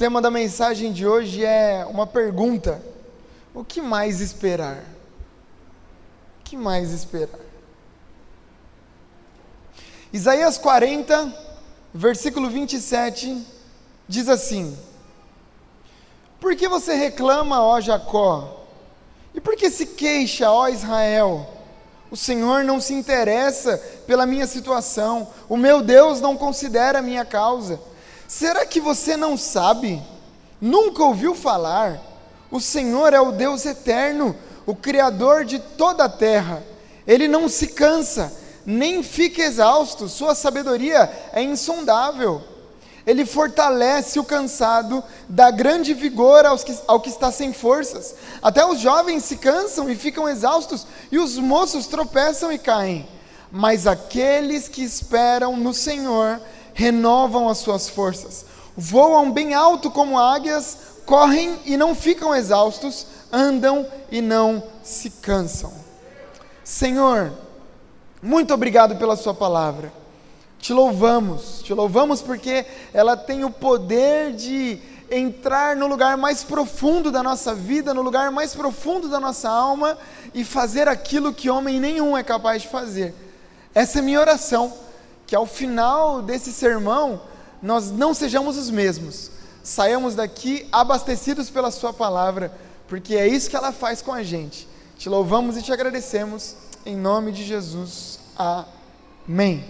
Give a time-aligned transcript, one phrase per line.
[0.00, 2.82] tema da mensagem de hoje é uma pergunta:
[3.52, 4.78] o que mais esperar?
[6.38, 7.38] O que mais esperar?
[10.10, 11.30] Isaías 40,
[11.92, 13.46] versículo 27,
[14.08, 14.74] diz assim:
[16.40, 18.64] Por que você reclama, ó Jacó?
[19.34, 21.46] E por que se queixa, ó Israel?
[22.10, 23.76] O Senhor não se interessa
[24.06, 27.89] pela minha situação, o meu Deus não considera a minha causa.
[28.30, 30.00] Será que você não sabe?
[30.60, 32.00] Nunca ouviu falar?
[32.48, 36.62] O Senhor é o Deus eterno, o Criador de toda a terra.
[37.04, 38.32] Ele não se cansa,
[38.64, 42.40] nem fica exausto, sua sabedoria é insondável.
[43.04, 48.14] Ele fortalece o cansado, dá grande vigor aos que, ao que está sem forças.
[48.40, 53.08] Até os jovens se cansam e ficam exaustos, e os moços tropeçam e caem.
[53.50, 56.40] Mas aqueles que esperam no Senhor
[56.80, 63.86] renovam as suas forças, voam bem alto como águias, correm e não ficam exaustos, andam
[64.10, 65.70] e não se cansam.
[66.64, 67.32] Senhor,
[68.22, 69.92] muito obrigado pela Sua palavra.
[70.58, 77.10] Te louvamos, te louvamos porque ela tem o poder de entrar no lugar mais profundo
[77.10, 79.98] da nossa vida, no lugar mais profundo da nossa alma
[80.32, 83.14] e fazer aquilo que homem nenhum é capaz de fazer.
[83.74, 84.72] Essa é minha oração,
[85.30, 87.22] que ao final desse sermão
[87.62, 89.30] nós não sejamos os mesmos,
[89.62, 92.52] saiamos daqui abastecidos pela Sua palavra,
[92.88, 94.66] porque é isso que ela faz com a gente.
[94.98, 98.18] Te louvamos e te agradecemos, em nome de Jesus.
[98.36, 99.64] Amém.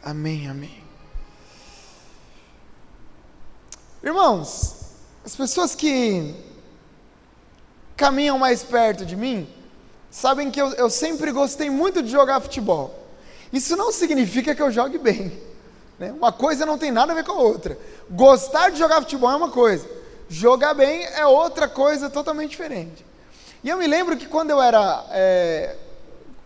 [0.00, 0.84] Amém, amém.
[4.04, 4.76] Irmãos,
[5.24, 6.32] as pessoas que
[7.96, 9.48] caminham mais perto de mim
[10.12, 13.01] sabem que eu, eu sempre gostei muito de jogar futebol.
[13.52, 15.32] Isso não significa que eu jogue bem.
[15.98, 16.12] Né?
[16.12, 17.78] Uma coisa não tem nada a ver com a outra.
[18.10, 19.88] Gostar de jogar futebol é uma coisa,
[20.28, 23.04] jogar bem é outra coisa totalmente diferente.
[23.62, 25.76] E eu me lembro que quando eu era é,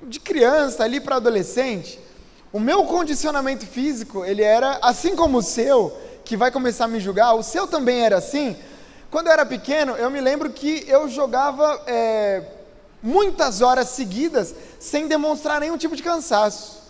[0.03, 1.99] de criança, ali para adolescente,
[2.53, 7.01] o meu condicionamento físico, ele era assim como o seu, que vai começar a me
[7.01, 8.57] julgar, o seu também era assim.
[9.11, 12.43] Quando eu era pequeno, eu me lembro que eu jogava é,
[13.03, 16.86] muitas horas seguidas sem demonstrar nenhum tipo de cansaço.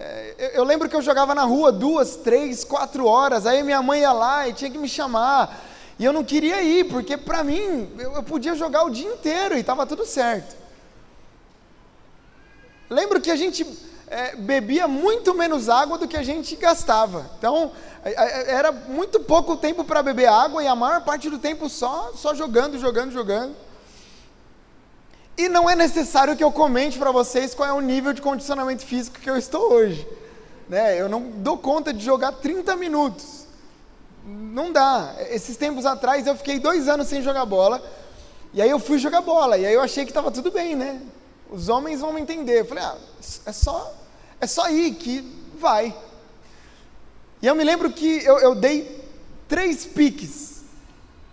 [0.00, 4.02] É, eu, lembro que eu jogava na rua duas, três, quatro horas, aí minha mãe
[4.02, 5.64] ia lá e tinha que me chamar.
[5.98, 9.60] E eu não queria ir, porque para mim eu, podia jogar o dia inteiro e
[9.60, 10.56] estava tudo certo.
[12.88, 13.66] Lembro que a gente
[14.06, 17.28] é, bebia muito menos água do que a gente gastava.
[17.36, 17.72] Então,
[18.04, 22.34] era muito pouco tempo para beber água e a maior parte do tempo só, só
[22.34, 23.54] jogando, jogando, jogando.
[25.38, 28.84] E não é necessário que eu comente para vocês qual é o nível de condicionamento
[28.84, 30.04] físico que eu estou hoje.
[30.68, 31.00] Né?
[31.00, 33.46] Eu não dou conta de jogar 30 minutos.
[34.26, 35.14] Não dá.
[35.30, 37.80] Esses tempos atrás eu fiquei dois anos sem jogar bola.
[38.52, 39.56] E aí eu fui jogar bola.
[39.56, 41.00] E aí eu achei que estava tudo bem, né?
[41.48, 42.62] Os homens vão me entender.
[42.62, 42.96] Eu falei, ah,
[43.46, 43.94] é só,
[44.40, 45.20] é só ir que
[45.56, 45.94] vai.
[47.40, 49.04] E eu me lembro que eu, eu dei
[49.46, 50.62] três piques.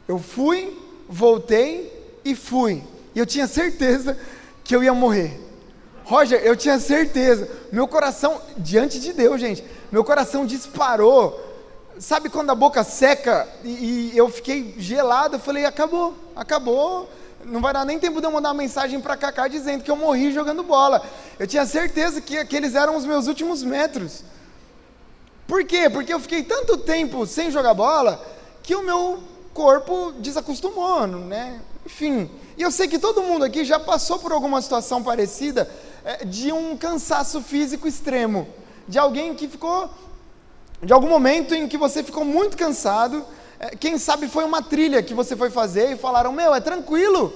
[0.08, 0.80] Eu fui,
[1.10, 1.92] voltei
[2.24, 2.84] e fui.
[3.16, 4.18] E eu tinha certeza
[4.64, 5.40] que eu ia morrer.
[6.04, 7.50] Roger, eu tinha certeza.
[7.72, 11.42] Meu coração, diante de Deus, gente, meu coração disparou.
[11.98, 15.38] Sabe quando a boca seca e, e eu fiquei gelado?
[15.38, 17.10] Eu falei, acabou, acabou
[17.46, 19.96] não vai dar nem tempo de eu mandar uma mensagem para Kaká dizendo que eu
[19.96, 21.02] morri jogando bola.
[21.40, 24.24] Eu tinha certeza que aqueles eram os meus últimos metros.
[25.48, 25.90] Por quê?
[25.90, 28.24] Porque eu fiquei tanto tempo sem jogar bola
[28.64, 29.24] que o meu
[29.54, 31.62] corpo desacostumou, né?
[31.86, 35.70] Enfim, e eu sei que todo mundo aqui já passou por alguma situação parecida
[36.04, 38.48] é, de um cansaço físico extremo,
[38.88, 39.90] de alguém que ficou,
[40.82, 43.26] de algum momento em que você ficou muito cansado
[43.60, 47.34] é, quem sabe foi uma trilha que você foi fazer e falaram: Meu, é tranquilo,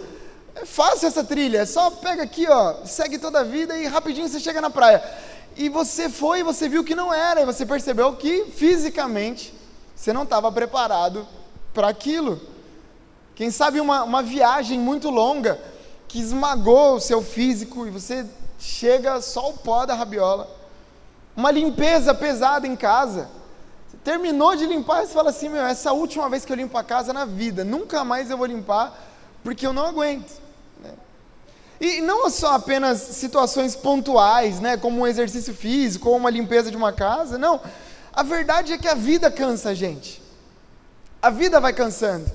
[0.56, 4.28] é fácil essa trilha, é só pega aqui, ó, segue toda a vida e rapidinho
[4.28, 5.02] você chega na praia.
[5.56, 9.54] E você foi e você viu que não era, e você percebeu que fisicamente
[9.96, 11.28] você não estava preparado
[11.74, 12.40] para aquilo.
[13.40, 15.60] Quem sabe uma, uma viagem muito longa
[16.08, 18.24] que esmagou o seu físico e você
[18.60, 20.48] chega só o pó da rabiola.
[21.36, 23.40] Uma limpeza pesada em casa
[24.04, 27.12] Terminou de limpar, você fala assim: meu, essa última vez que eu limpo a casa
[27.12, 28.98] na vida, nunca mais eu vou limpar,
[29.44, 30.42] porque eu não aguento.
[30.82, 30.92] Né?
[31.82, 36.78] E não só apenas situações pontuais, né, como um exercício físico ou uma limpeza de
[36.78, 37.62] uma casa, não.
[38.14, 40.22] A verdade é que a vida cansa a gente.
[41.22, 42.26] A vida vai cansando.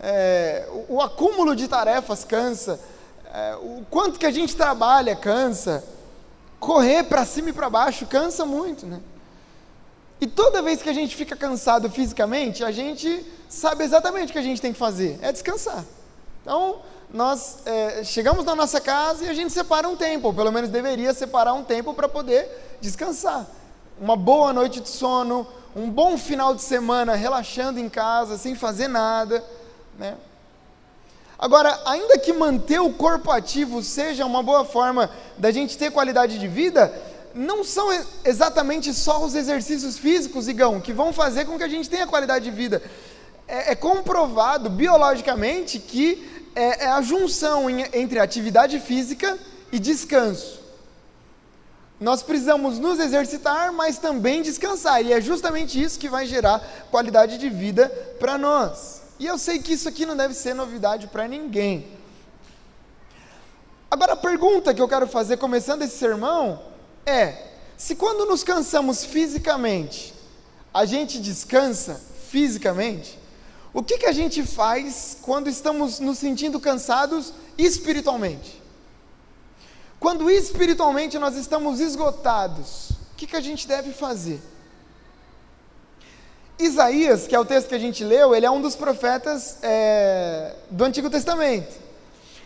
[0.00, 2.78] É, o, o, acúmulo de tarefas cansa.
[3.32, 5.84] É, o quanto que a gente trabalha cansa.
[6.58, 9.00] Correr para cima e para baixo cansa muito, né?
[10.20, 14.38] E toda vez que a gente fica cansado fisicamente, a gente sabe exatamente o que
[14.38, 15.84] a gente tem que fazer: é descansar.
[16.42, 16.80] Então,
[17.12, 20.70] nós é, chegamos na nossa casa e a gente separa um tempo, ou pelo menos
[20.70, 23.46] deveria separar um tempo para poder descansar.
[24.00, 28.88] Uma boa noite de sono, um bom final de semana relaxando em casa, sem fazer
[28.88, 29.44] nada.
[29.98, 30.16] Né?
[31.38, 36.38] Agora, ainda que manter o corpo ativo seja uma boa forma da gente ter qualidade
[36.38, 36.92] de vida,
[37.34, 37.88] não são
[38.24, 42.46] exatamente só os exercícios físicos, Igão, que vão fazer com que a gente tenha qualidade
[42.46, 42.82] de vida.
[43.46, 49.38] É, é comprovado biologicamente que é, é a junção em, entre atividade física
[49.70, 50.64] e descanso.
[52.00, 56.60] Nós precisamos nos exercitar, mas também descansar, e é justamente isso que vai gerar
[56.90, 57.88] qualidade de vida
[58.18, 58.95] para nós.
[59.18, 61.86] E eu sei que isso aqui não deve ser novidade para ninguém.
[63.90, 66.60] Agora a pergunta que eu quero fazer, começando esse sermão,
[67.04, 70.14] é: se quando nos cansamos fisicamente,
[70.72, 73.18] a gente descansa fisicamente,
[73.72, 78.62] o que, que a gente faz quando estamos nos sentindo cansados espiritualmente?
[79.98, 84.40] Quando espiritualmente nós estamos esgotados, o que, que a gente deve fazer?
[86.58, 90.54] Isaías, que é o texto que a gente leu, ele é um dos profetas é,
[90.70, 91.86] do Antigo Testamento.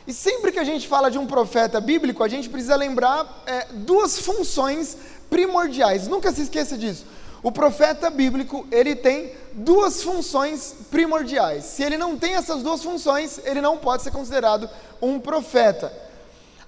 [0.06, 3.66] E sempre que a gente fala de um profeta bíblico, a gente precisa lembrar é,
[3.70, 4.96] duas funções
[5.28, 6.08] primordiais.
[6.08, 7.06] Nunca se esqueça disso.
[7.42, 11.64] O profeta bíblico, ele tem duas funções primordiais.
[11.64, 14.68] Se ele não tem essas duas funções, ele não pode ser considerado
[15.00, 15.92] um profeta.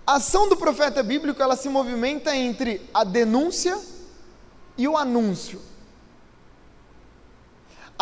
[0.07, 3.77] A ação do profeta bíblico, ela se movimenta entre a denúncia
[4.79, 5.61] e o anúncio.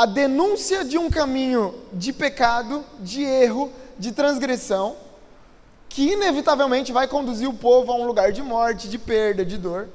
[0.00, 4.96] A denúncia de um caminho de pecado, de erro, de transgressão,
[5.90, 9.90] que inevitavelmente vai conduzir o povo a um lugar de morte, de perda, de dor.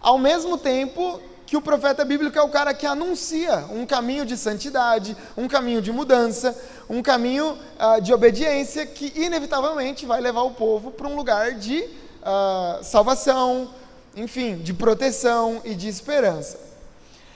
[0.00, 4.34] Ao mesmo tempo que o profeta bíblico é o cara que anuncia um caminho de
[4.34, 6.58] santidade, um caminho de mudança,
[6.88, 11.80] um caminho uh, de obediência que inevitavelmente vai levar o povo para um lugar de
[11.82, 13.74] uh, salvação,
[14.16, 16.73] enfim, de proteção e de esperança.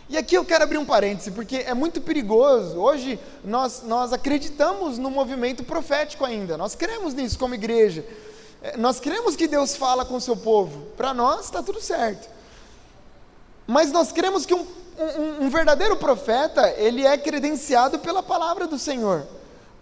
[0.09, 2.79] E aqui eu quero abrir um parêntese, porque é muito perigoso.
[2.79, 8.05] Hoje nós, nós acreditamos no movimento profético ainda, nós cremos nisso como igreja.
[8.63, 10.87] É, nós cremos que Deus fala com o seu povo.
[10.97, 12.29] Para nós está tudo certo.
[13.67, 14.67] Mas nós cremos que um,
[14.99, 19.27] um, um verdadeiro profeta, ele é credenciado pela palavra do Senhor.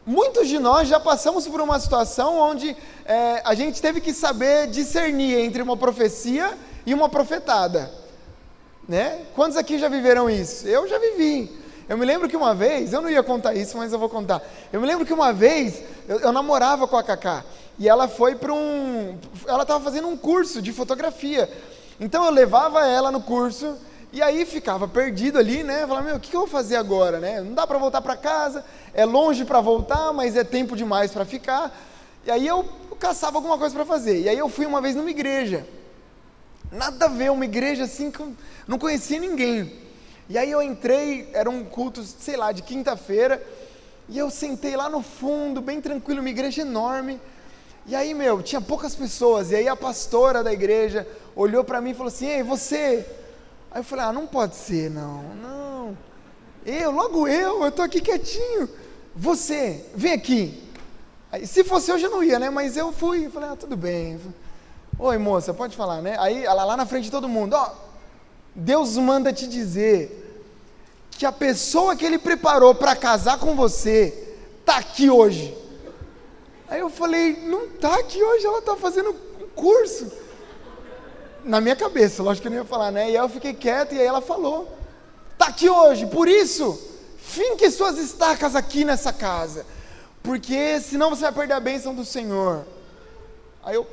[0.05, 4.67] Muitos de nós já passamos por uma situação onde é, a gente teve que saber
[4.67, 7.91] discernir entre uma profecia e uma profetada.
[8.89, 9.23] Né?
[9.35, 10.67] Quantos aqui já viveram isso?
[10.67, 11.51] Eu já vivi.
[11.89, 14.43] Eu me lembro que uma vez, eu não ia contar isso, mas eu vou contar.
[14.73, 17.45] Eu me lembro que uma vez eu, eu namorava com a Cacá
[17.79, 19.19] e ela foi para um.
[19.47, 21.49] Ela estava fazendo um curso de fotografia.
[22.01, 23.77] Então eu levava ela no curso
[24.13, 25.87] e aí ficava perdido ali, né?
[25.87, 27.41] Falava, meu, o que, que eu vou fazer agora, né?
[27.41, 31.25] Não dá para voltar para casa, é longe para voltar, mas é tempo demais para
[31.25, 31.77] ficar.
[32.25, 34.23] E aí eu, eu caçava alguma coisa para fazer.
[34.23, 35.67] E aí eu fui uma vez numa igreja.
[36.71, 38.33] Nada a ver, uma igreja assim que eu
[38.67, 39.73] não conhecia ninguém.
[40.29, 43.41] E aí eu entrei, era um culto, sei lá, de quinta-feira,
[44.09, 47.21] e eu sentei lá no fundo, bem tranquilo, uma igreja enorme.
[47.87, 51.91] E aí, meu, tinha poucas pessoas, e aí a pastora da igreja olhou para mim
[51.91, 53.07] e falou assim: Ei, você?
[53.71, 55.99] Aí eu falei: Ah, não pode ser, não, não.
[56.65, 58.69] Eu, logo eu, eu estou aqui quietinho.
[59.15, 60.65] Você, vem aqui.
[61.31, 62.51] Aí, se fosse eu já não ia, né?
[62.51, 64.21] Mas eu fui, falei: Ah, tudo bem.
[64.99, 66.17] Oi, moça, pode falar, né?
[66.19, 67.71] Aí, ela lá na frente de todo mundo, ó,
[68.55, 70.23] Deus manda te dizer
[71.11, 75.55] que a pessoa que Ele preparou para casar com você está aqui hoje.
[76.67, 80.11] Aí eu falei, não está aqui hoje, ela está fazendo um curso.
[81.45, 83.11] Na minha cabeça, lógico que eu não ia falar, né?
[83.11, 84.67] E aí eu fiquei quieto e aí ela falou,
[85.35, 86.83] está aqui hoje, por isso,
[87.19, 89.67] finque suas estacas aqui nessa casa,
[90.23, 92.65] porque senão você vai perder a bênção do Senhor.
[93.63, 93.87] Aí eu,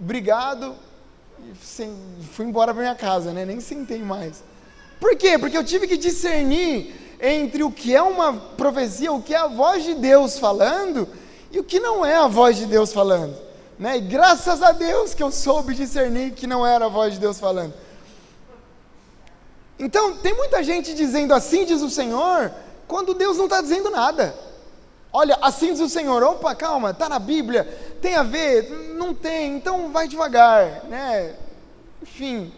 [0.00, 0.74] obrigado,
[1.38, 3.44] e fui embora para minha casa, né?
[3.44, 4.42] Nem sentei mais.
[5.00, 5.38] Por quê?
[5.38, 9.46] Porque eu tive que discernir entre o que é uma profecia, o que é a
[9.46, 11.08] voz de Deus falando
[11.50, 13.36] e o que não é a voz de Deus falando.
[13.78, 13.98] Né?
[13.98, 17.38] E graças a Deus que eu soube discernir que não era a voz de Deus
[17.38, 17.74] falando.
[19.78, 22.50] Então, tem muita gente dizendo assim diz o Senhor,
[22.88, 24.34] quando Deus não está dizendo nada.
[25.18, 27.64] Olha, assim diz o Senhor, opa, calma, está na Bíblia,
[28.02, 28.68] tem a ver?
[28.98, 31.34] Não tem, então vai devagar, né?
[32.02, 32.52] Enfim,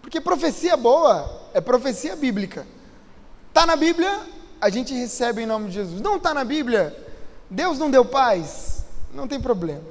[0.00, 2.64] porque profecia boa é profecia bíblica.
[3.48, 4.20] Está na Bíblia,
[4.60, 6.00] a gente recebe em nome de Jesus.
[6.00, 6.96] Não está na Bíblia,
[7.50, 9.82] Deus não deu paz, não tem problema,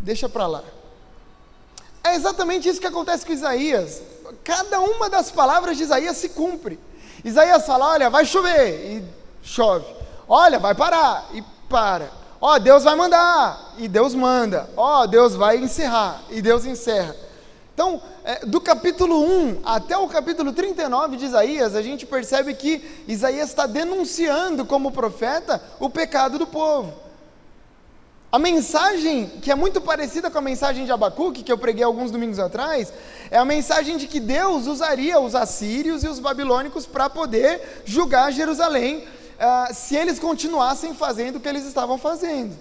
[0.00, 0.62] deixa para lá.
[2.04, 4.02] É exatamente isso que acontece com Isaías.
[4.44, 6.78] Cada uma das palavras de Isaías se cumpre.
[7.24, 9.04] Isaías fala: olha, vai chover, e
[9.42, 9.97] chove.
[10.28, 12.10] Olha, vai parar, e para.
[12.40, 14.68] Ó, oh, Deus vai mandar, e Deus manda.
[14.76, 17.16] Ó, oh, Deus vai encerrar, e Deus encerra.
[17.72, 23.04] Então, é, do capítulo 1 até o capítulo 39 de Isaías, a gente percebe que
[23.06, 26.92] Isaías está denunciando como profeta o pecado do povo.
[28.30, 32.10] A mensagem, que é muito parecida com a mensagem de Abacuque, que eu preguei alguns
[32.10, 32.92] domingos atrás,
[33.30, 38.30] é a mensagem de que Deus usaria os assírios e os babilônicos para poder julgar
[38.30, 39.08] Jerusalém,
[39.38, 42.54] uh, se eles continuassem fazendo o que eles estavam fazendo.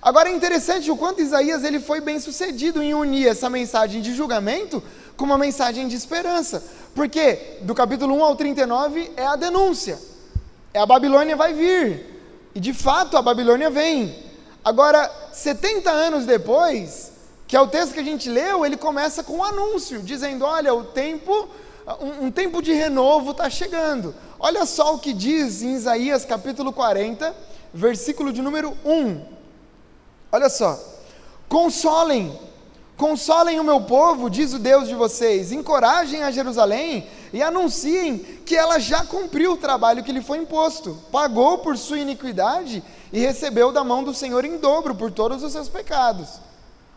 [0.00, 4.14] Agora é interessante o quanto Isaías ele foi bem sucedido em unir essa mensagem de
[4.14, 4.82] julgamento
[5.16, 6.62] com uma mensagem de esperança.
[6.94, 9.98] Porque do capítulo 1 ao 39 é a denúncia.
[10.72, 12.06] É a Babilônia vai vir.
[12.54, 14.14] E de fato a Babilônia vem.
[14.64, 17.12] Agora, 70 anos depois,
[17.46, 20.74] que é o texto que a gente leu, ele começa com um anúncio, dizendo: olha,
[20.74, 21.48] o tempo,
[22.00, 24.14] um, um tempo de renovo está chegando.
[24.38, 27.34] Olha só o que diz em Isaías capítulo 40,
[27.72, 29.20] versículo de número 1.
[30.30, 30.78] Olha só.
[31.48, 32.38] Consolem,
[32.96, 38.54] consolem o meu povo, diz o Deus de vocês, encorajem a Jerusalém e anunciem que
[38.54, 43.72] ela já cumpriu o trabalho que lhe foi imposto, pagou por sua iniquidade e recebeu
[43.72, 46.40] da mão do Senhor em dobro por todos os seus pecados.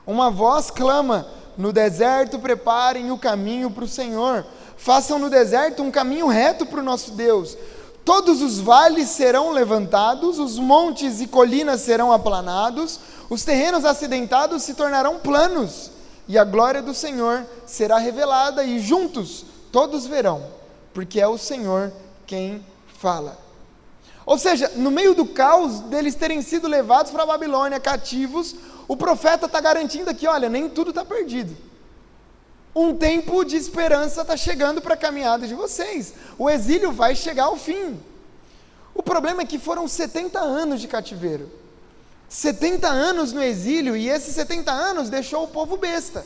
[0.05, 4.45] Uma voz clama: no deserto preparem o caminho para o Senhor,
[4.81, 7.55] façam no deserto um caminho reto para o nosso Deus.
[8.03, 14.73] Todos os vales serão levantados, os montes e colinas serão aplanados, os terrenos acidentados se
[14.73, 15.91] tornarão planos,
[16.27, 20.43] e a glória do Senhor será revelada, e juntos todos verão,
[20.95, 21.93] porque é o Senhor
[22.25, 22.65] quem
[22.97, 23.37] fala.
[24.25, 28.55] Ou seja, no meio do caos deles terem sido levados para a Babilônia cativos,
[28.87, 31.55] o profeta está garantindo aqui: olha, nem tudo está perdido.
[32.73, 36.13] Um tempo de esperança está chegando para a caminhada de vocês.
[36.37, 37.99] O exílio vai chegar ao fim.
[38.93, 41.51] O problema é que foram 70 anos de cativeiro.
[42.29, 46.25] 70 anos no exílio e esses 70 anos deixou o povo besta.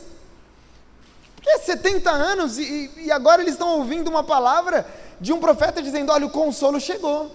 [1.34, 4.86] Porque 70 anos e, e agora eles estão ouvindo uma palavra
[5.20, 7.34] de um profeta dizendo: olha, o consolo chegou.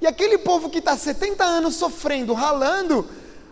[0.00, 3.08] E aquele povo que está 70 anos sofrendo, ralando,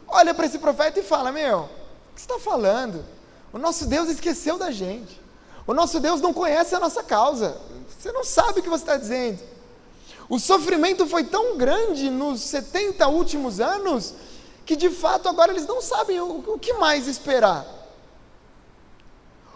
[0.08, 3.04] olha para esse profeta e fala: Meu, o que você está falando?
[3.52, 5.20] O nosso Deus esqueceu da gente.
[5.66, 7.56] O nosso Deus não conhece a nossa causa.
[7.98, 9.40] Você não sabe o que você está dizendo.
[10.28, 14.14] O sofrimento foi tão grande nos 70 últimos anos
[14.64, 17.66] que de fato agora eles não sabem o, o que mais esperar.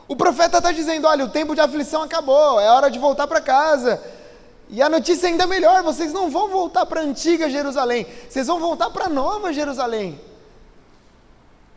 [0.08, 3.40] O profeta está dizendo: olha, o tempo de aflição acabou, é hora de voltar para
[3.40, 4.02] casa.
[4.68, 8.46] E a notícia é ainda melhor: vocês não vão voltar para a antiga Jerusalém, vocês
[8.46, 10.20] vão voltar para a nova Jerusalém.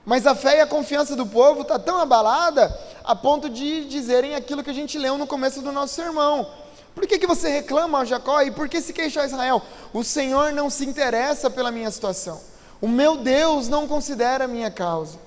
[0.09, 4.33] Mas a fé e a confiança do povo está tão abalada a ponto de dizerem
[4.33, 6.49] aquilo que a gente leu no começo do nosso sermão.
[6.95, 9.61] Por que, que você reclama, Jacó, e por que se queixa Israel?
[9.93, 12.41] O Senhor não se interessa pela minha situação.
[12.81, 15.19] O meu Deus não considera a minha causa.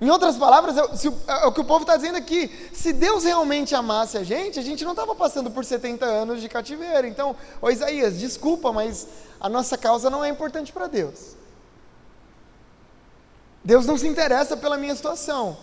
[0.00, 2.50] Em outras palavras, é, se, é, o que o povo está dizendo aqui.
[2.72, 6.48] Se Deus realmente amasse a gente, a gente não estava passando por 70 anos de
[6.48, 7.06] cativeiro.
[7.06, 9.06] Então, ô Isaías, desculpa, mas
[9.40, 11.40] a nossa causa não é importante para Deus.
[13.64, 15.56] Deus não se interessa pela minha situação.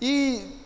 [0.00, 0.58] E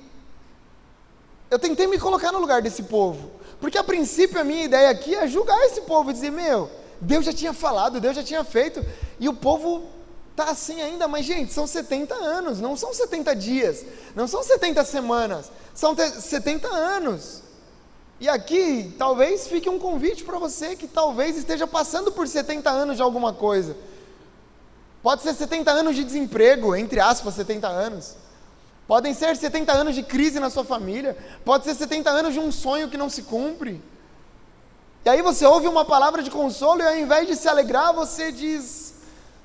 [1.50, 3.30] eu tentei me colocar no lugar desse povo.
[3.60, 6.70] Porque a princípio a minha ideia aqui é julgar esse povo e dizer: meu,
[7.00, 8.84] Deus já tinha falado, Deus já tinha feito,
[9.20, 9.84] e o povo
[10.30, 11.06] está assim ainda.
[11.06, 13.84] Mas, gente, são 70 anos, não são 70 dias,
[14.14, 17.42] não são 70 semanas, são 70 anos.
[18.18, 22.96] E aqui talvez fique um convite para você que talvez esteja passando por 70 anos
[22.96, 23.76] de alguma coisa.
[25.02, 28.16] Pode ser 70 anos de desemprego, entre aspas, 70 anos.
[28.86, 32.52] Podem ser 70 anos de crise na sua família, pode ser 70 anos de um
[32.52, 33.82] sonho que não se cumpre.
[35.04, 38.30] E aí você ouve uma palavra de consolo e ao invés de se alegrar, você
[38.30, 38.94] diz: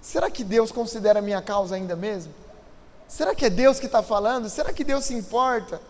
[0.01, 2.33] será que Deus considera a minha causa ainda mesmo?
[3.07, 4.49] Será que é Deus que está falando?
[4.49, 5.81] Será que Deus se importa?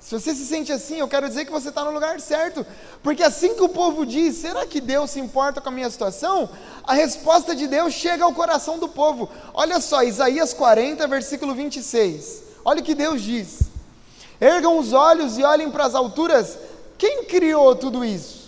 [0.00, 2.66] Se você se sente assim, eu quero dizer que você está no lugar certo,
[3.02, 6.48] porque assim que o povo diz, será que Deus se importa com a minha situação?
[6.84, 9.28] A resposta de Deus chega ao coração do povo.
[9.52, 12.42] Olha só, Isaías 40, versículo 26.
[12.64, 13.60] Olha o que Deus diz:
[14.40, 16.58] Ergam os olhos e olhem para as alturas,
[16.96, 18.39] quem criou tudo isso?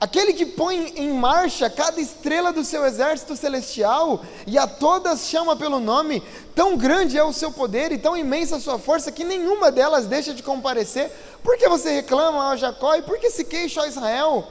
[0.00, 5.54] Aquele que põe em marcha cada estrela do seu exército celestial e a todas chama
[5.54, 6.22] pelo nome,
[6.54, 10.06] tão grande é o seu poder e tão imensa a sua força que nenhuma delas
[10.06, 11.10] deixa de comparecer.
[11.44, 14.48] Por que você reclama, ó Jacó, e por que se queixa, ó Israel?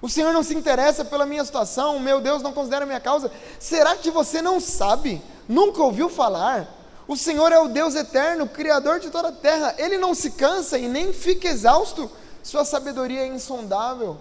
[0.00, 3.30] O Senhor não se interessa pela minha situação, meu Deus não considera minha causa.
[3.60, 5.22] Será que você não sabe?
[5.48, 6.66] Nunca ouviu falar?
[7.06, 9.76] O Senhor é o Deus eterno, Criador de toda a terra.
[9.78, 12.10] Ele não se cansa e nem fica exausto.
[12.42, 14.20] Sua sabedoria é insondável.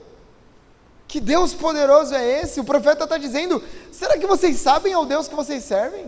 [1.12, 2.62] Que Deus poderoso é esse?
[2.62, 6.06] O profeta está dizendo: será que vocês sabem ao Deus que vocês servem?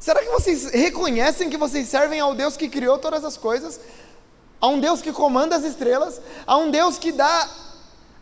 [0.00, 3.78] Será que vocês reconhecem que vocês servem ao Deus que criou todas as coisas?
[4.60, 6.20] A um Deus que comanda as estrelas?
[6.44, 7.48] A um Deus que dá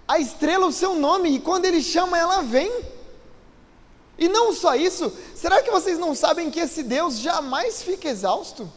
[0.07, 2.71] a estrela o seu nome e quando ele chama ela vem?
[4.19, 8.71] E não só isso, será que vocês não sabem que esse Deus jamais fica exausto?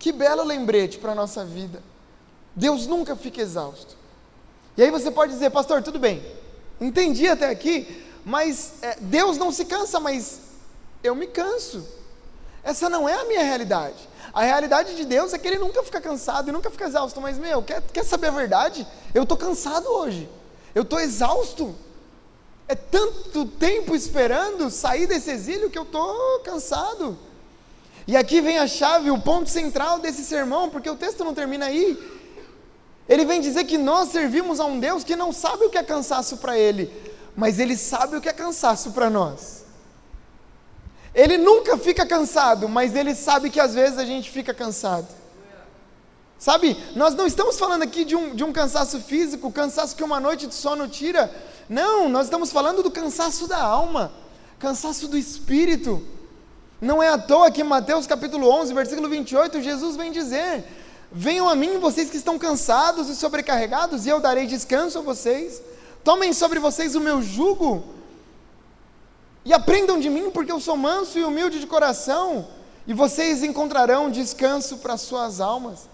[0.00, 1.80] Que belo lembrete para a nossa vida.
[2.56, 4.05] Deus nunca fica exausto.
[4.76, 6.22] E aí você pode dizer, pastor, tudo bem,
[6.80, 10.40] entendi até aqui, mas é, Deus não se cansa, mas
[11.02, 11.86] eu me canso.
[12.62, 14.08] Essa não é a minha realidade.
[14.32, 17.20] A realidade de Deus é que Ele nunca fica cansado e nunca fica exausto.
[17.20, 18.86] Mas, meu, quer, quer saber a verdade?
[19.14, 20.28] Eu estou cansado hoje.
[20.74, 21.74] Eu estou exausto.
[22.68, 27.16] É tanto tempo esperando sair desse exílio que eu estou cansado.
[28.06, 31.66] E aqui vem a chave, o ponto central desse sermão, porque o texto não termina
[31.66, 32.15] aí.
[33.08, 35.82] Ele vem dizer que nós servimos a um Deus que não sabe o que é
[35.82, 36.92] cansaço para ele,
[37.36, 39.64] mas ele sabe o que é cansaço para nós.
[41.14, 45.06] Ele nunca fica cansado, mas ele sabe que às vezes a gente fica cansado.
[46.38, 50.20] Sabe, nós não estamos falando aqui de um, de um cansaço físico, cansaço que uma
[50.20, 51.34] noite de sono tira.
[51.68, 54.12] Não, nós estamos falando do cansaço da alma,
[54.58, 56.06] cansaço do espírito.
[56.80, 60.64] Não é à toa que em Mateus capítulo 11, versículo 28, Jesus vem dizer:
[61.10, 65.62] Venham a mim vocês que estão cansados e sobrecarregados, e eu darei descanso a vocês.
[66.02, 67.84] Tomem sobre vocês o meu jugo
[69.44, 72.48] e aprendam de mim, porque eu sou manso e humilde de coração,
[72.86, 75.88] e vocês encontrarão descanso para suas almas.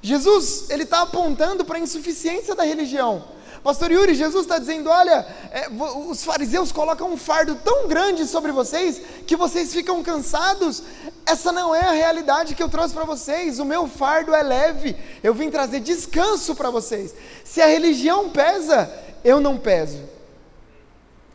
[0.00, 3.24] Jesus, ele está apontando para a insuficiência da religião.
[3.62, 5.68] Pastor Yuri, Jesus está dizendo: olha, é,
[6.08, 10.82] os fariseus colocam um fardo tão grande sobre vocês que vocês ficam cansados.
[11.24, 13.60] Essa não é a realidade que eu trouxe para vocês.
[13.60, 14.96] O meu fardo é leve.
[15.22, 17.14] Eu vim trazer descanso para vocês.
[17.44, 18.90] Se a religião pesa,
[19.24, 20.00] eu não peso.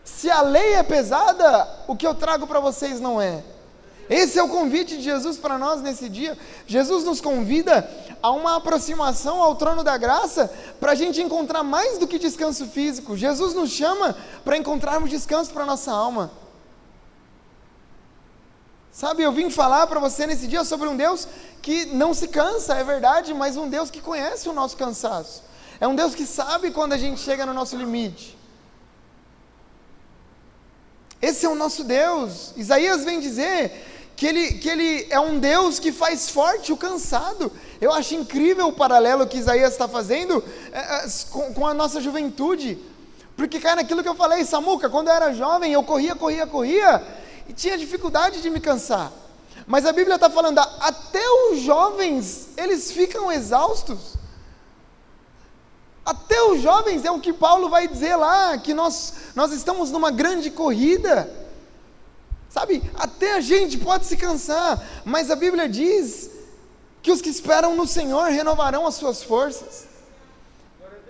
[0.04, 3.42] Se a lei é pesada, o que eu trago para vocês não é.
[4.10, 6.38] Esse é o convite de Jesus para nós nesse dia.
[6.66, 7.90] Jesus nos convida
[8.22, 12.68] a uma aproximação ao trono da graça para a gente encontrar mais do que descanso
[12.68, 13.18] físico.
[13.18, 14.16] Jesus nos chama
[14.46, 16.32] para encontrarmos descanso para a nossa alma.
[18.92, 21.28] Sabe, eu vim falar para você nesse dia sobre um Deus
[21.62, 25.44] que não se cansa, é verdade, mas um Deus que conhece o nosso cansaço.
[25.80, 28.38] É um Deus que sabe quando a gente chega no nosso limite.
[31.22, 32.54] Esse é o nosso Deus.
[32.56, 37.52] Isaías vem dizer que ele, que ele é um Deus que faz forte o cansado.
[37.80, 42.02] Eu acho incrível o paralelo que Isaías está fazendo é, é, com, com, a nossa
[42.02, 42.80] juventude.
[43.36, 47.06] Porque cai naquilo que eu falei, Samuca, quando eu era jovem, eu corria, corria, corria,
[47.48, 49.14] e tinha dificuldade de me cansar.
[49.68, 54.16] Mas a Bíblia está falando, até os jovens, eles ficam exaustos.
[56.04, 60.10] Até os jovens, é o que Paulo vai dizer lá, que nós, nós estamos numa
[60.10, 61.47] grande corrida.
[62.50, 66.30] Sabe, até a gente pode se cansar, mas a Bíblia diz
[67.02, 69.86] que os que esperam no Senhor renovarão as suas forças.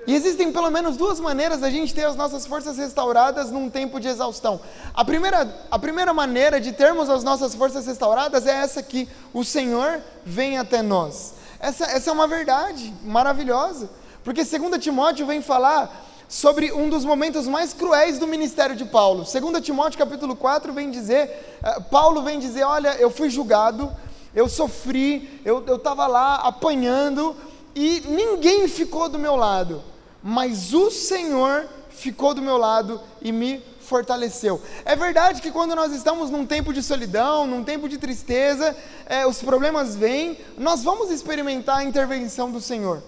[0.08, 4.00] E existem pelo menos duas maneiras da gente ter as nossas forças restauradas num tempo
[4.00, 4.62] de exaustão.
[4.94, 9.44] A primeira, a primeira maneira de termos as nossas forças restauradas é essa aqui: o
[9.44, 11.34] Senhor vem até nós.
[11.60, 13.90] Essa, essa é uma verdade maravilhosa,
[14.24, 19.26] porque 2 Timóteo vem falar sobre um dos momentos mais cruéis do ministério de Paulo.
[19.26, 23.92] Segundo Timóteo capítulo 4 vem dizer, uh, Paulo vem dizer, olha, eu fui julgado,
[24.36, 27.36] eu sofri, eu estava lá apanhando
[27.74, 29.82] e ninguém ficou do meu lado,
[30.22, 34.62] mas o Senhor ficou do meu lado e me fortaleceu.
[34.84, 39.26] É verdade que quando nós estamos num tempo de solidão, num tempo de tristeza, é,
[39.26, 43.02] os problemas vêm, nós vamos experimentar a intervenção do Senhor.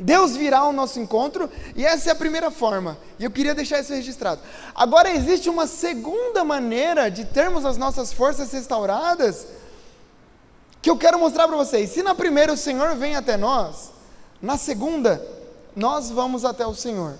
[0.00, 2.96] Deus virá ao nosso encontro e essa é a primeira forma.
[3.18, 4.40] E eu queria deixar isso registrado.
[4.74, 9.46] Agora existe uma segunda maneira de termos as nossas forças restauradas
[10.80, 11.90] que eu quero mostrar para vocês.
[11.90, 13.92] Se na primeira o Senhor vem até nós,
[14.40, 15.22] na segunda
[15.76, 17.14] nós vamos até o Senhor.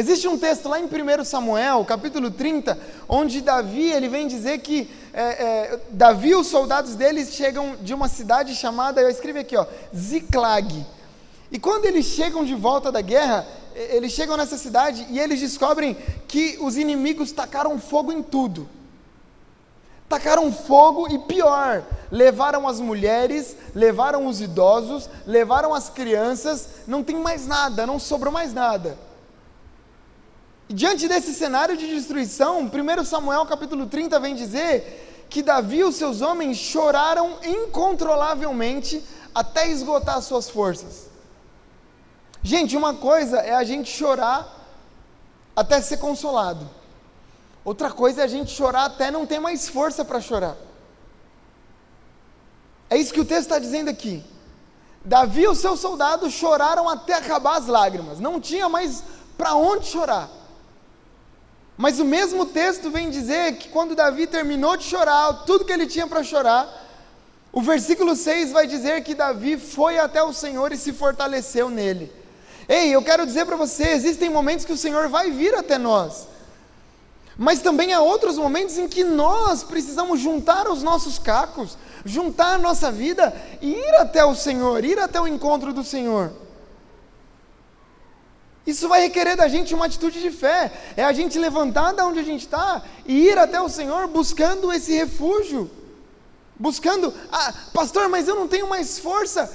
[0.00, 4.88] Existe um texto lá em 1 Samuel, capítulo 30, onde Davi ele vem dizer que
[5.12, 9.54] é, é, Davi e os soldados deles chegam de uma cidade chamada, eu escrevi aqui,
[9.58, 10.86] ó, Ziklag.
[11.52, 15.94] E quando eles chegam de volta da guerra, eles chegam nessa cidade e eles descobrem
[16.26, 18.66] que os inimigos tacaram fogo em tudo.
[20.08, 27.16] Tacaram fogo e pior, levaram as mulheres, levaram os idosos, levaram as crianças, não tem
[27.16, 29.09] mais nada, não sobrou mais nada.
[30.72, 35.96] Diante desse cenário de destruição, 1 Samuel capítulo 30 vem dizer que Davi e os
[35.96, 39.04] seus homens choraram incontrolavelmente
[39.34, 41.08] até esgotar suas forças.
[42.40, 44.46] Gente, uma coisa é a gente chorar
[45.56, 46.70] até ser consolado.
[47.64, 50.56] Outra coisa é a gente chorar até não ter mais força para chorar.
[52.88, 54.22] É isso que o texto está dizendo aqui.
[55.04, 59.02] Davi e os seus soldados choraram até acabar as lágrimas, não tinha mais
[59.36, 60.39] para onde chorar.
[61.80, 65.86] Mas o mesmo texto vem dizer que quando Davi terminou de chorar, tudo que ele
[65.86, 66.68] tinha para chorar,
[67.50, 72.12] o versículo 6 vai dizer que Davi foi até o Senhor e se fortaleceu nele.
[72.68, 76.28] Ei, eu quero dizer para você: existem momentos que o Senhor vai vir até nós,
[77.34, 82.58] mas também há outros momentos em que nós precisamos juntar os nossos cacos, juntar a
[82.58, 86.30] nossa vida e ir até o Senhor, ir até o encontro do Senhor.
[88.70, 92.20] Isso vai requerer da gente uma atitude de fé, é a gente levantar da onde
[92.20, 95.68] a gente está e ir até o Senhor buscando esse refúgio,
[96.56, 99.52] buscando, ah, pastor, mas eu não tenho mais força.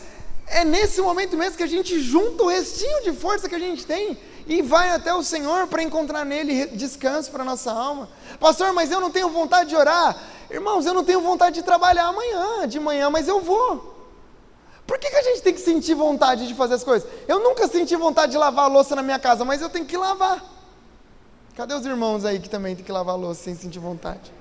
[0.47, 3.85] É nesse momento mesmo que a gente junta o restinho de força que a gente
[3.85, 8.09] tem e vai até o Senhor para encontrar nele descanso para a nossa alma.
[8.37, 10.15] Pastor, mas eu não tenho vontade de orar.
[10.51, 13.94] Irmãos, eu não tenho vontade de trabalhar amanhã, de manhã, mas eu vou.
[14.85, 17.09] Por que, que a gente tem que sentir vontade de fazer as coisas?
[17.27, 19.97] Eu nunca senti vontade de lavar a louça na minha casa, mas eu tenho que
[19.97, 20.43] lavar.
[21.55, 24.31] Cadê os irmãos aí que também tem que lavar a louça sem sentir vontade?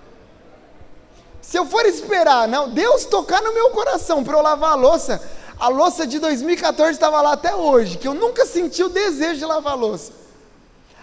[1.41, 5.23] Se eu for esperar, não, Deus tocar no meu coração para eu lavar a louça,
[5.59, 9.45] a louça de 2014 estava lá até hoje, que eu nunca senti o desejo de
[9.45, 10.13] lavar a louça.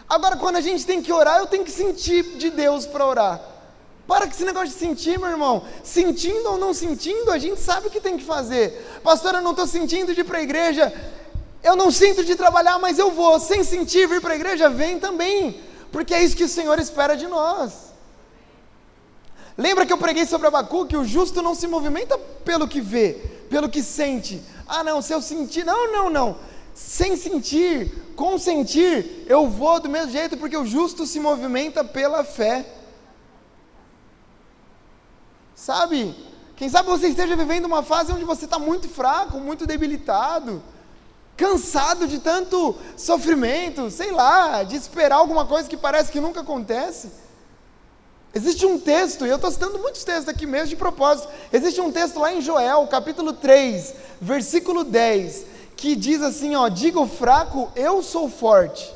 [0.09, 3.50] Agora, quando a gente tem que orar, eu tenho que sentir de Deus para orar.
[4.11, 5.63] Para com esse negócio de sentir, meu irmão.
[5.85, 8.99] Sentindo ou não sentindo, a gente sabe o que tem que fazer.
[9.01, 10.93] Pastor, eu não estou sentindo de ir para a igreja.
[11.63, 13.39] Eu não sinto de trabalhar, mas eu vou.
[13.39, 15.61] Sem sentir vir para a igreja, vem também.
[15.93, 17.71] Porque é isso que o Senhor espera de nós.
[19.57, 23.13] Lembra que eu preguei sobre Abacu que o justo não se movimenta pelo que vê,
[23.49, 24.43] pelo que sente.
[24.67, 25.63] Ah, não, se eu sentir.
[25.63, 26.37] Não, não, não.
[26.75, 32.25] Sem sentir, com sentir, eu vou do mesmo jeito, porque o justo se movimenta pela
[32.25, 32.80] fé.
[35.61, 36.15] Sabe?
[36.55, 40.59] Quem sabe você esteja vivendo uma fase onde você está muito fraco, muito debilitado,
[41.37, 47.11] cansado de tanto sofrimento, sei lá, de esperar alguma coisa que parece que nunca acontece.
[48.33, 51.29] Existe um texto, e eu estou citando muitos textos aqui mesmo de propósito.
[51.53, 55.45] Existe um texto lá em Joel, capítulo 3, versículo 10,
[55.77, 58.91] que diz assim: ó, diga o fraco, eu sou forte.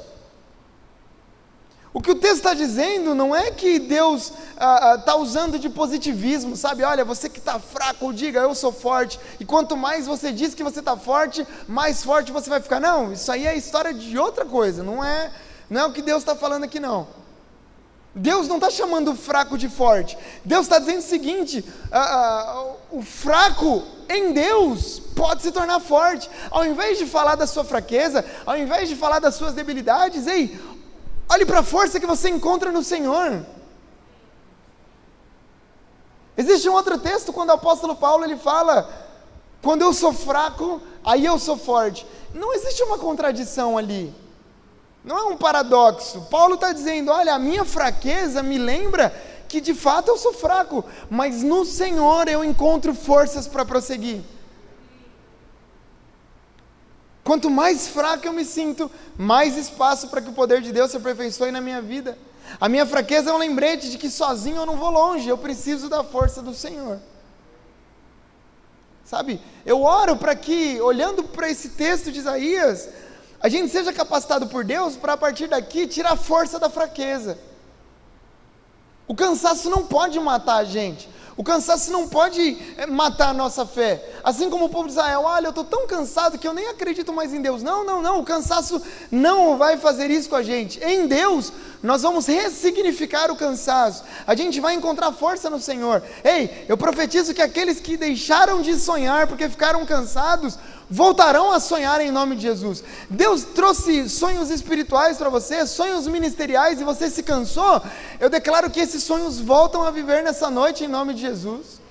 [1.96, 5.58] O que o texto está dizendo não é que Deus está ah, ah, tá usando
[5.58, 6.84] de positivismo, sabe?
[6.84, 9.18] Olha, você que está fraco, diga eu sou forte.
[9.40, 12.82] E quanto mais você diz que você está forte, mais forte você vai ficar.
[12.82, 14.84] Não, isso aí é história de outra coisa.
[14.84, 15.32] Não é,
[15.70, 17.08] não é o que Deus está falando aqui não.
[18.14, 20.18] Deus não está chamando o fraco de forte.
[20.44, 26.30] Deus está dizendo o seguinte: ah, ah, o fraco em Deus pode se tornar forte.
[26.52, 30.60] Ao invés de falar da sua fraqueza, ao invés de falar das suas debilidades, ei,
[31.30, 33.46] Olhe para a força que você encontra no Senhor.
[36.38, 38.90] Existe um outro texto quando o apóstolo Paulo ele fala:
[39.62, 42.06] quando eu sou fraco, aí eu sou forte.
[42.34, 44.14] Não existe uma contradição ali.
[45.04, 46.22] Não é um paradoxo.
[46.30, 49.14] Paulo está dizendo: olha, a minha fraqueza me lembra
[49.48, 54.22] que de fato eu sou fraco, mas no Senhor eu encontro forças para prosseguir.
[57.26, 60.98] Quanto mais fraco eu me sinto, mais espaço para que o poder de Deus se
[60.98, 62.16] aperfeiçoe na minha vida.
[62.62, 65.90] A minha fraqueza é um lembrete de que sozinho eu não vou longe, eu preciso
[65.90, 67.00] da força do Senhor.
[69.04, 72.90] Sabe, eu oro para que, olhando para esse texto de Isaías,
[73.42, 77.40] a gente seja capacitado por Deus para a partir daqui tirar a força da fraqueza.
[79.08, 81.10] O cansaço não pode matar a gente.
[81.38, 84.02] O cansaço não pode eh, matar a nossa fé.
[84.24, 87.12] Assim como o povo de Israel, olha, eu estou tão cansado que eu nem acredito
[87.12, 87.62] mais em Deus.
[87.62, 90.82] Não, não, não, o cansaço não vai fazer isso com a gente.
[90.82, 91.52] Em Deus,
[91.84, 94.06] nós vamos ressignificar o cansaço.
[94.26, 96.02] A gente vai encontrar força no Senhor.
[96.24, 100.58] Ei, eu profetizo que aqueles que deixaram de sonhar porque ficaram cansados,
[100.90, 102.84] voltarão a sonhar em nome de Jesus.
[103.10, 107.82] Deus trouxe sonhos espirituais para você, sonhos ministeriais, e você se cansou.
[108.20, 111.86] Eu declaro que esses sonhos voltam a viver nessa noite em nome de Jesus.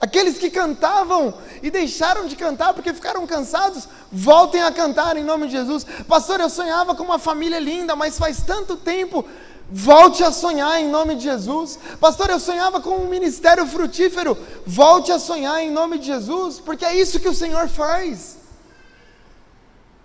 [0.00, 5.46] Aqueles que cantavam e deixaram de cantar porque ficaram cansados, voltem a cantar em nome
[5.46, 5.84] de Jesus.
[6.08, 9.26] Pastor, eu sonhava com uma família linda, mas faz tanto tempo
[9.72, 11.78] Volte a sonhar em nome de Jesus.
[12.00, 14.36] Pastor, eu sonhava com um ministério frutífero.
[14.66, 18.38] Volte a sonhar em nome de Jesus, porque é isso que o Senhor faz.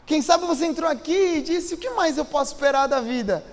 [0.06, 3.44] Quem sabe você entrou aqui e disse: O que mais eu posso esperar da vida?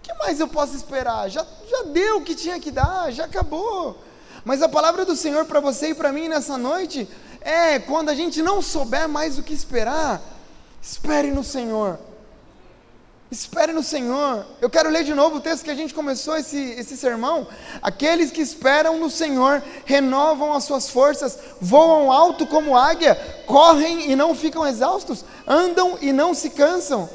[0.00, 1.30] O que mais eu posso esperar?
[1.30, 3.96] Já, já deu o que tinha que dar, já acabou.
[4.44, 7.08] Mas a palavra do Senhor para você e para mim nessa noite
[7.40, 10.20] é: quando a gente não souber mais o que esperar,
[10.82, 12.00] espere no Senhor.
[13.30, 14.46] Espere no Senhor.
[14.60, 17.48] Eu quero ler de novo o texto que a gente começou esse, esse sermão.
[17.82, 24.14] Aqueles que esperam no Senhor renovam as suas forças, voam alto como águia, correm e
[24.14, 27.08] não ficam exaustos, andam e não se cansam.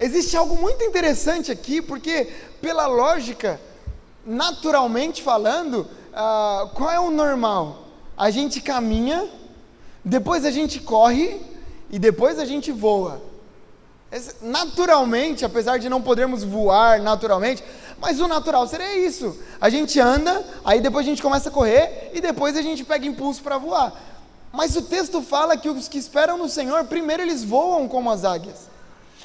[0.00, 3.60] Existe algo muito interessante aqui, porque, pela lógica,
[4.26, 7.86] naturalmente falando, uh, qual é o normal?
[8.16, 9.28] A gente caminha,
[10.04, 11.40] depois a gente corre
[11.88, 13.31] e depois a gente voa.
[14.42, 17.64] Naturalmente, apesar de não podermos voar naturalmente,
[17.98, 19.38] mas o natural seria isso.
[19.60, 23.06] A gente anda, aí depois a gente começa a correr e depois a gente pega
[23.06, 23.94] impulso para voar.
[24.52, 28.22] Mas o texto fala que os que esperam no Senhor, primeiro eles voam como as
[28.22, 28.68] águias,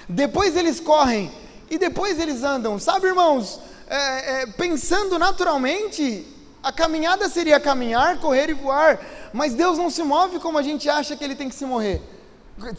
[0.08, 1.30] depois eles correm
[1.69, 2.80] e depois eles andam.
[2.80, 6.26] Sabe, irmãos, é, é, pensando naturalmente,
[6.63, 9.00] a caminhada seria caminhar, correr e voar,
[9.34, 12.02] mas Deus não se move como a gente acha que ele tem que se morrer,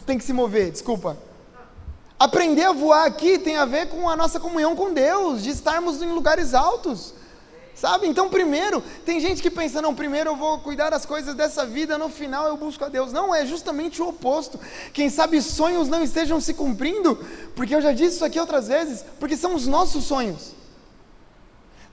[0.07, 1.28] tem que se mover, desculpa.
[2.19, 6.01] Aprender a voar aqui tem a ver com a nossa comunhão com Deus, de estarmos
[6.01, 7.13] em lugares altos.
[7.73, 8.07] Sabe?
[8.07, 11.97] Então, primeiro, tem gente que pensa, não, primeiro eu vou cuidar das coisas dessa vida,
[11.97, 13.13] no final eu busco a Deus.
[13.13, 14.59] Não, é justamente o oposto.
[14.91, 17.17] Quem sabe sonhos não estejam se cumprindo,
[17.55, 20.51] porque eu já disse isso aqui outras vezes, porque são os nossos sonhos.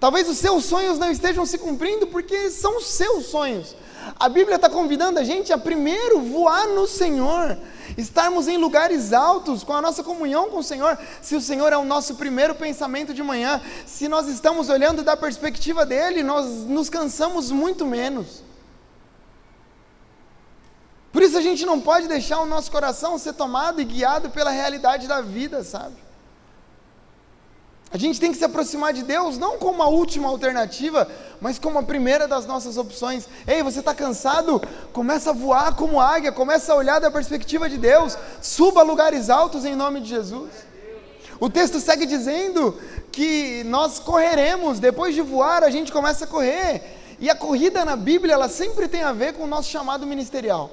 [0.00, 3.76] Talvez os seus sonhos não estejam se cumprindo, porque são os seus sonhos.
[4.18, 7.58] A Bíblia está convidando a gente a primeiro voar no Senhor,
[7.98, 10.96] estarmos em lugares altos com a nossa comunhão com o Senhor.
[11.20, 15.16] Se o Senhor é o nosso primeiro pensamento de manhã, se nós estamos olhando da
[15.16, 18.44] perspectiva dele, nós nos cansamos muito menos.
[21.12, 24.50] Por isso a gente não pode deixar o nosso coração ser tomado e guiado pela
[24.50, 26.05] realidade da vida, sabe?
[27.92, 31.08] A gente tem que se aproximar de Deus não como a última alternativa,
[31.40, 33.28] mas como a primeira das nossas opções.
[33.46, 34.60] Ei, você está cansado?
[34.92, 39.30] Começa a voar como águia, começa a olhar da perspectiva de Deus, suba a lugares
[39.30, 40.50] altos em nome de Jesus.
[41.38, 42.76] O texto segue dizendo
[43.12, 46.82] que nós correremos, depois de voar, a gente começa a correr.
[47.20, 50.70] E a corrida na Bíblia, ela sempre tem a ver com o nosso chamado ministerial.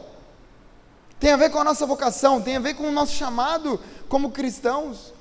[1.19, 4.31] Tem a ver com a nossa vocação, tem a ver com o nosso chamado como
[4.31, 5.12] cristãos.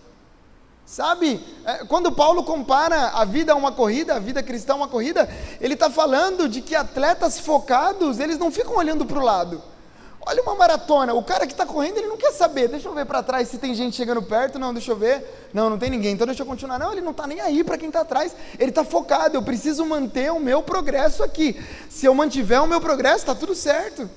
[0.85, 4.89] Sabe, é, quando Paulo compara a vida a uma corrida, a vida cristã a uma
[4.89, 5.29] corrida,
[5.61, 9.63] ele está falando de que atletas focados, eles não ficam olhando para o lado.
[10.25, 13.05] Olha uma maratona, o cara que está correndo, ele não quer saber, deixa eu ver
[13.05, 16.13] para trás se tem gente chegando perto, não, deixa eu ver, não, não tem ninguém,
[16.13, 16.79] então deixa eu continuar.
[16.79, 19.85] Não, ele não está nem aí para quem está atrás, ele está focado, eu preciso
[19.85, 21.61] manter o meu progresso aqui.
[21.91, 24.09] Se eu mantiver o meu progresso, está tudo certo.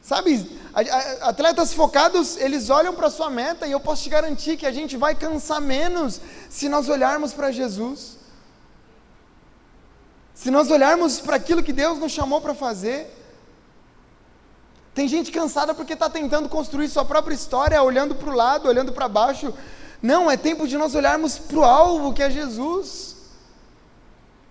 [0.00, 0.48] Sabe,
[1.20, 4.72] atletas focados, eles olham para a sua meta e eu posso te garantir que a
[4.72, 8.18] gente vai cansar menos se nós olharmos para Jesus.
[10.34, 13.08] Se nós olharmos para aquilo que Deus nos chamou para fazer.
[14.92, 18.92] Tem gente cansada porque está tentando construir sua própria história, olhando para o lado, olhando
[18.92, 19.54] para baixo.
[20.02, 23.16] Não, é tempo de nós olharmos para o alvo que é Jesus.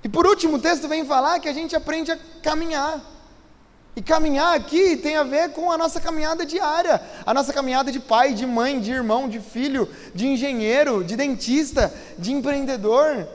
[0.04, 3.02] E por último, o texto vem falar que a gente aprende a caminhar.
[3.96, 8.00] E caminhar aqui tem a ver com a nossa caminhada diária, a nossa caminhada de
[8.00, 13.28] pai, de mãe, de irmão, de filho, de engenheiro, de dentista, de empreendedor.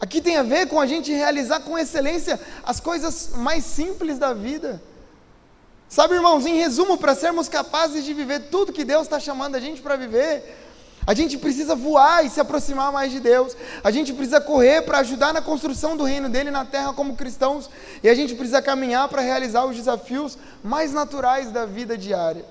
[0.00, 4.34] Aqui tem a ver com a gente realizar com excelência as coisas mais simples da
[4.34, 4.82] vida.
[5.88, 9.60] Sabe, irmãos, em resumo, para sermos capazes de viver tudo que Deus está chamando a
[9.60, 10.65] gente para viver,
[11.06, 13.56] a gente precisa voar e se aproximar mais de Deus.
[13.84, 17.70] A gente precisa correr para ajudar na construção do reino dele na terra como cristãos.
[18.02, 22.44] E a gente precisa caminhar para realizar os desafios mais naturais da vida diária.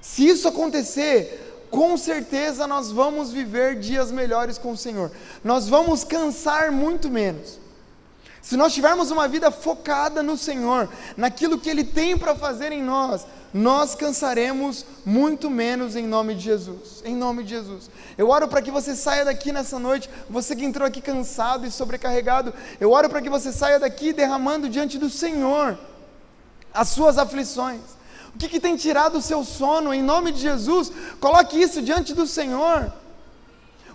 [0.00, 5.12] Se isso acontecer, com certeza nós vamos viver dias melhores com o Senhor.
[5.44, 7.58] Nós vamos cansar muito menos.
[8.40, 12.82] Se nós tivermos uma vida focada no Senhor, naquilo que Ele tem para fazer em
[12.82, 17.02] nós, nós cansaremos muito menos em nome de Jesus.
[17.04, 17.90] Em nome de Jesus.
[18.16, 21.70] Eu oro para que você saia daqui nessa noite, você que entrou aqui cansado e
[21.70, 25.78] sobrecarregado, eu oro para que você saia daqui derramando diante do Senhor
[26.72, 27.80] as suas aflições.
[28.34, 29.92] O que, que tem tirado o seu sono?
[29.92, 32.92] Em nome de Jesus, coloque isso diante do Senhor.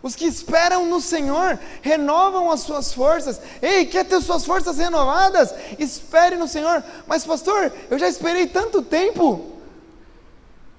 [0.04, 3.40] Os que esperam no Senhor renovam as suas forças.
[3.62, 5.56] Ei, quer ter suas forças renovadas?
[5.80, 6.84] Espere no Senhor.
[7.08, 9.54] Mas, pastor, eu já esperei tanto tempo.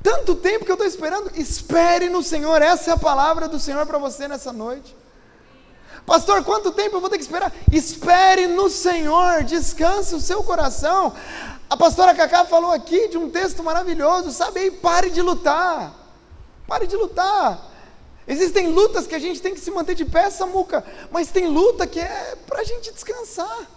[0.03, 1.31] Tanto tempo que eu estou esperando.
[1.37, 4.95] Espere no Senhor, essa é a palavra do Senhor para você nessa noite.
[6.05, 7.51] Pastor, quanto tempo eu vou ter que esperar?
[7.73, 11.15] Espere no Senhor, descanse o seu coração.
[11.71, 14.61] A pastora Cacá falou aqui de um texto maravilhoso, sabe?
[14.61, 15.95] Aí pare de lutar.
[16.69, 17.73] Pare de lutar.
[18.27, 21.87] Existem lutas que a gente tem que se manter de pé, Samuca, mas tem luta
[21.87, 23.71] que é para a gente descansar.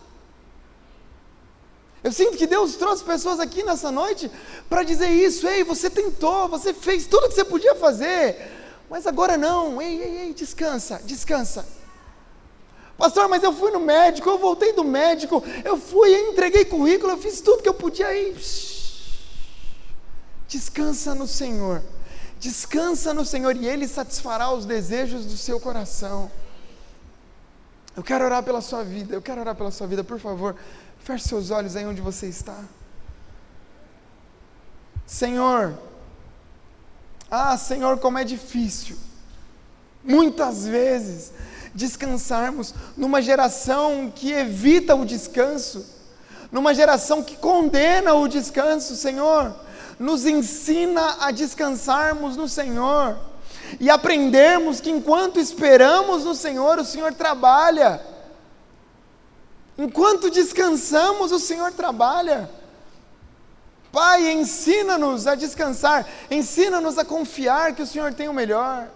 [2.03, 4.31] Eu sinto que Deus trouxe pessoas aqui nessa noite
[4.69, 5.45] para dizer isso.
[5.47, 8.37] Ei, você tentou, você fez tudo o que você podia fazer,
[8.89, 9.81] mas agora não.
[9.81, 11.65] Ei, ei, ei, descansa, descansa.
[12.97, 17.11] Pastor, mas eu fui no médico, eu voltei do médico, eu fui, eu entreguei currículo,
[17.11, 18.35] eu fiz tudo que eu podia aí.
[20.47, 21.83] Descansa no Senhor.
[22.39, 26.31] Descansa no Senhor e Ele satisfará os desejos do seu coração.
[27.95, 30.55] Eu quero orar pela sua vida, eu quero orar pela sua vida, por favor.
[30.99, 32.63] Feche seus olhos aí onde você está.
[35.05, 35.77] Senhor,
[37.31, 38.97] ah, Senhor, como é difícil,
[40.03, 41.31] muitas vezes,
[41.73, 45.85] descansarmos numa geração que evita o descanso,
[46.51, 49.55] numa geração que condena o descanso, Senhor,
[49.99, 53.17] nos ensina a descansarmos no Senhor
[53.79, 58.01] e aprendermos que enquanto esperamos no Senhor, o Senhor trabalha.
[59.77, 62.49] Enquanto descansamos, o Senhor trabalha.
[63.91, 68.89] Pai, ensina-nos a descansar, ensina-nos a confiar que o Senhor tem o melhor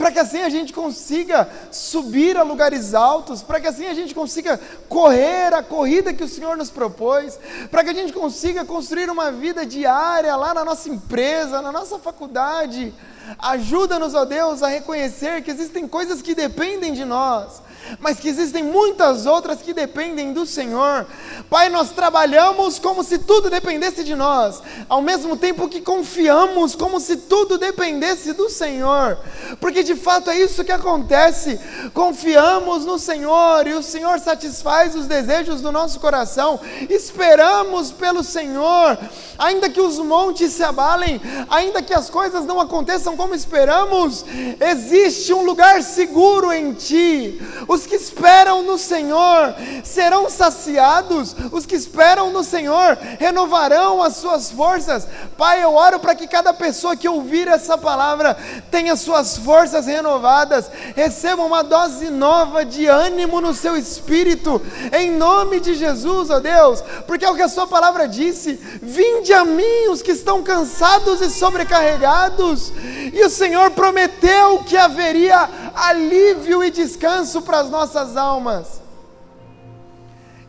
[0.00, 4.14] para que assim a gente consiga subir a lugares altos, para que assim a gente
[4.14, 4.58] consiga
[4.88, 7.38] correr a corrida que o Senhor nos propôs,
[7.70, 11.98] para que a gente consiga construir uma vida diária lá na nossa empresa, na nossa
[11.98, 12.94] faculdade.
[13.38, 17.60] Ajuda-nos, ó Deus, a reconhecer que existem coisas que dependem de nós
[17.98, 21.06] mas que existem muitas outras que dependem do Senhor.
[21.48, 27.00] Pai, nós trabalhamos como se tudo dependesse de nós, ao mesmo tempo que confiamos como
[27.00, 29.18] se tudo dependesse do Senhor,
[29.60, 31.58] porque de fato é isso que acontece.
[31.92, 38.98] Confiamos no Senhor e o Senhor satisfaz os desejos do nosso coração, esperamos pelo Senhor,
[39.38, 44.24] ainda que os montes se abalem, ainda que as coisas não aconteçam como esperamos,
[44.60, 47.40] existe um lugar seguro em Ti.
[47.80, 54.50] Os que esperam no Senhor serão saciados, os que esperam no Senhor renovarão as suas
[54.50, 55.08] forças.
[55.38, 58.36] Pai, eu oro para que cada pessoa que ouvir essa palavra
[58.70, 64.60] tenha suas forças renovadas, receba uma dose nova de ânimo no seu espírito,
[64.92, 69.32] em nome de Jesus, ó Deus, porque é o que a Sua palavra disse: vinde
[69.32, 72.74] a mim os que estão cansados e sobrecarregados,
[73.10, 78.80] e o Senhor prometeu que haveria alívio e descanso para as nossas almas.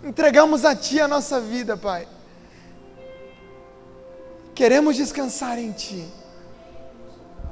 [0.03, 2.07] Entregamos a Ti a nossa vida, Pai.
[4.55, 6.07] Queremos descansar em Ti.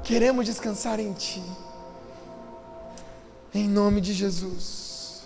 [0.02, 1.42] Queremos descansar em Ti.
[3.54, 5.22] Em nome de Jesus.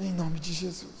[0.00, 0.93] Em nome de Jesus.